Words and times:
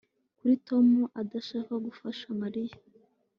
Kuki 0.37 0.55
Tom 0.67 0.87
adashaka 1.21 1.73
gufasha 1.85 2.25
Mariya 2.41 2.75